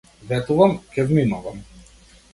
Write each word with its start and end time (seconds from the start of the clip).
Ветувам, 0.29 0.73
ќе 0.95 1.05
внимавам! 1.13 1.63